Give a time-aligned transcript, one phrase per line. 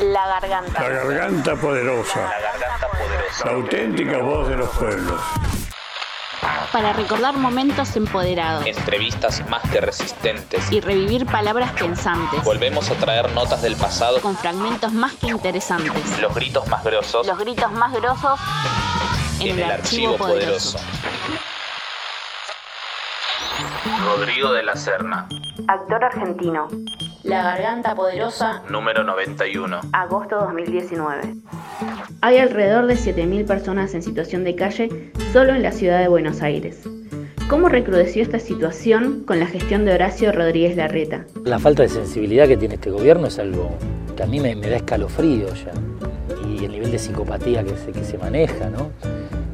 [0.00, 0.80] La garganta.
[0.82, 2.20] La garganta poderosa.
[2.20, 3.44] La garganta poderosa.
[3.46, 5.20] La auténtica voz de los pueblos.
[6.72, 10.70] Para recordar momentos empoderados Entrevistas más que resistentes.
[10.70, 14.20] y revivir palabras pensantes Volvemos a traer notas del pasado.
[14.20, 16.18] con fragmentos más que interesantes.
[16.20, 18.38] Los gritos más grosos Los gritos más grosos
[19.40, 20.78] en, en el archivo poderoso.
[24.04, 25.26] Rodrigo de la Serna,
[25.66, 26.68] Actor argentino.
[27.24, 28.62] La garganta poderosa.
[28.70, 29.80] número 91.
[29.92, 31.34] Agosto 2019.
[32.20, 36.42] Hay alrededor de 7.000 personas en situación de calle solo en la ciudad de Buenos
[36.42, 36.88] Aires.
[37.50, 41.24] ¿Cómo recrudeció esta situación con la gestión de Horacio Rodríguez Larreta?
[41.44, 43.70] La falta de sensibilidad que tiene este gobierno es algo
[44.16, 45.72] que a mí me, me da escalofrío ya.
[46.46, 48.90] Y el nivel de psicopatía que se, que se maneja, ¿no?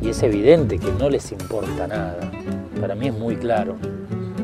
[0.01, 2.31] Y es evidente que no les importa nada.
[2.81, 3.77] Para mí es muy claro.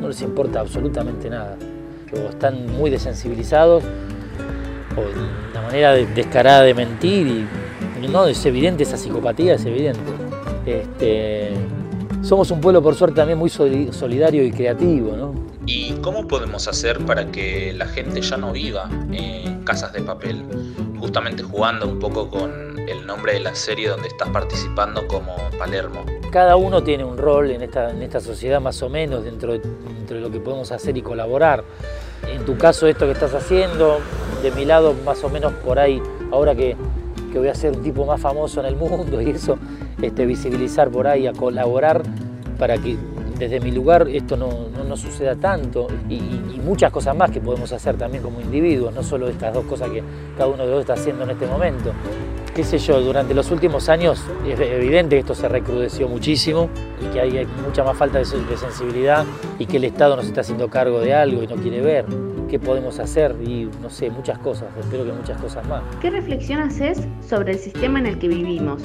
[0.00, 1.56] No les importa absolutamente nada.
[2.12, 3.84] O están muy desensibilizados
[4.96, 5.00] o
[5.52, 10.00] una manera de- descarada de mentir y no, es evidente esa psicopatía, es evidente.
[10.66, 11.50] Este,
[12.22, 15.34] somos un pueblo por suerte también muy soli- solidario y creativo, ¿no?
[15.66, 20.44] ¿Y cómo podemos hacer para que la gente ya no viva en casas de papel?
[20.98, 26.04] Justamente jugando un poco con el nombre de la serie donde estás participando como Palermo.
[26.30, 29.60] Cada uno tiene un rol en esta, en esta sociedad más o menos dentro de,
[29.60, 31.64] dentro de lo que podemos hacer y colaborar.
[32.32, 33.98] En tu caso esto que estás haciendo,
[34.42, 36.00] de mi lado más o menos por ahí,
[36.32, 36.76] ahora que,
[37.32, 39.58] que voy a ser un tipo más famoso en el mundo y eso,
[40.02, 42.02] este, visibilizar por ahí, a colaborar
[42.58, 42.96] para que
[43.38, 45.88] desde mi lugar esto no, no, no suceda tanto.
[46.08, 46.20] Y,
[46.60, 50.04] muchas cosas más que podemos hacer también como individuos, no solo estas dos cosas que
[50.36, 51.90] cada uno de los está haciendo en este momento
[52.54, 56.68] qué sé yo, durante los últimos años es evidente que esto se recrudeció muchísimo
[57.00, 59.24] y que hay, mucha más falta de, sen- de sensibilidad
[59.58, 62.04] y que el Estado no se está haciendo cargo de algo y no quiere ver
[62.48, 65.82] qué podemos hacer y no sé, muchas cosas, espero que muchas cosas más.
[66.00, 68.82] ¿Qué reflexión haces sobre el sistema en el que vivimos,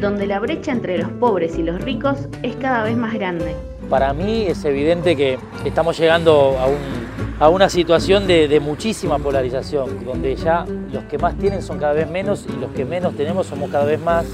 [0.00, 3.54] donde la brecha entre los pobres y los ricos es cada vez más grande?
[3.88, 6.97] Para mí es evidente que estamos llegando a, un-
[7.40, 12.10] a una situación de, muchísima polarización, donde ya los que más tienen son cada vez
[12.10, 14.26] menos y los que menos tenemos somos cada vez más.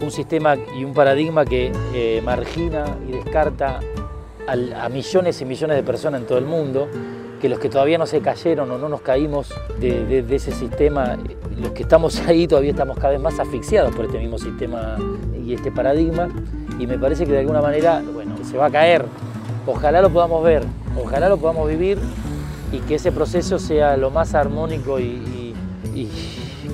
[0.00, 3.80] Un sistema y un paradigma que eh, margina y descarta
[4.46, 6.88] a millones y millones de personas en todo el mundo,
[7.40, 11.16] que los que todavía no se cayeron o no nos caímos de, de- ese sistema,
[11.60, 14.96] los que estamos ahí todavía estamos cada vez más asfixiados por este mismo sistema
[15.44, 16.28] y este paradigma,
[16.78, 19.04] y me parece que de alguna manera, bueno, se va a caer.
[19.66, 20.62] Ojalá lo podamos ver,
[20.96, 21.98] ojalá lo podamos vivir
[22.72, 25.54] y que ese proceso sea lo más armónico y, y-
[25.94, 26.08] y,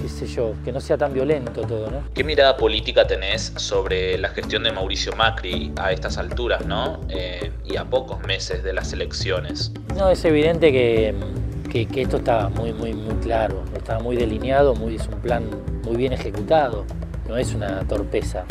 [0.03, 1.99] qué sé yo, que no sea tan violento todo, ¿no?
[2.15, 7.01] ¿Qué mirada política tenés sobre la gestión de Mauricio Macri a estas alturas, ¿no?
[7.09, 9.73] Eh, y a pocos meses de las elecciones.
[9.97, 11.15] No, es evidente que,
[11.71, 15.45] que- que esto está muy, muy, muy claro, está muy delineado, muy, es un plan
[15.85, 16.85] muy bien ejecutado,
[17.29, 18.45] no es una torpeza,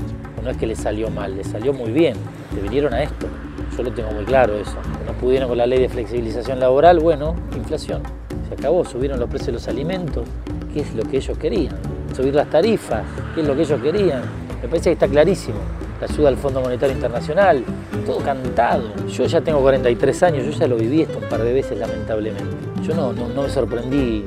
[0.44, 2.16] no es que le salió mal, le salió muy bien,
[2.56, 3.28] le vinieron a esto,
[3.76, 4.76] yo lo tengo muy claro eso.
[5.06, 8.02] No pudieron con la ley de flexibilización laboral, bueno, inflación,
[8.48, 10.28] se acabó, subieron los precios de los alimentos,
[10.74, 11.76] ¿qué es lo que ellos querían?
[12.16, 14.22] Subir las tarifas, ¿qué es lo que ellos querían?
[14.62, 15.58] Me parece que está clarísimo.
[16.00, 17.64] La ayuda al Fondo Monetario Internacional,
[18.06, 18.84] todo cantado.
[19.08, 22.44] Yo ya tengo 43 años, yo ya lo viví esto un par de veces lamentablemente.
[22.84, 24.26] Yo no, no, no me sorprendí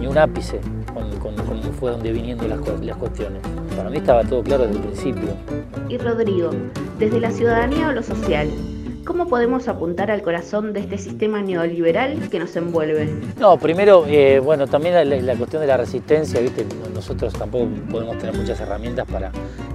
[0.00, 0.58] ni un ápice
[0.92, 3.42] con, con cómo fue donde viniendo las, las cuestiones.
[3.76, 5.30] Para mí estaba todo claro desde el principio.
[5.88, 6.50] Y Rodrigo,
[6.98, 8.48] desde la ciudadanía o lo social,
[9.04, 13.12] ¿cómo podemos apuntar al corazón de este sistema neoliberal que nos envuelve?
[13.38, 16.66] No, primero, eh, bueno, también la, la cuestión de la resistencia, ¿viste?
[16.94, 19.30] Nosotros tampoco podemos tener muchas herramientas para,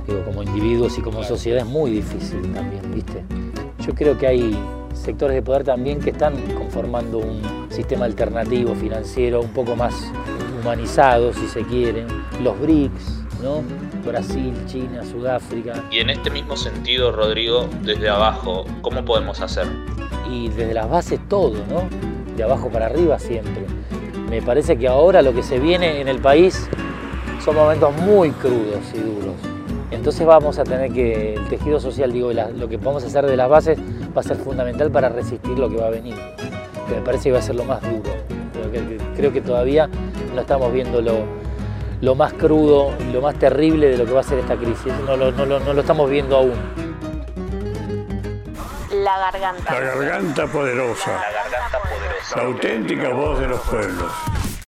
[0.08, 3.24] digo, como individuos y como sociedad es muy difícil también, ¿viste?
[3.86, 4.58] Yo creo que hay
[4.96, 10.12] sectores de poder también que están conformando un sistema alternativo financiero un poco más
[10.60, 12.08] humanizado, si se quieren.
[12.44, 13.62] Los BRICS, ¿no?
[14.06, 15.84] Brasil, China, Sudáfrica.
[15.92, 19.68] Y en este mismo sentido, Rodrigo, desde abajo, ¿cómo podemos hacer?
[20.30, 21.88] y desde las bases todo, ¿no?
[22.36, 23.66] De abajo para arriba siempre.
[24.30, 26.68] Me parece que ahora lo que se viene en el país
[27.44, 29.55] son momentos muy crudos y duros.
[29.96, 33.36] Entonces vamos a tener que, el tejido social, digo, la- lo que podemos hacer de
[33.38, 33.80] las bases
[34.16, 36.16] va a ser fundamental para resistir lo que va a venir.
[36.88, 38.12] Que me parece que va a ser lo más duro.
[38.54, 39.90] Creo que, creo que todavía
[40.34, 41.24] no estamos viendo lo,
[42.02, 44.94] lo más crudo y lo más terrible de lo que va a ser esta crisis.
[45.06, 46.54] No lo, no lo- no lo estamos viendo aún.
[48.92, 49.74] La garganta.
[49.74, 51.12] La garganta poderosa.
[51.12, 52.38] La garganta poderosa.
[52.38, 54.12] La auténtica voz de los pueblos.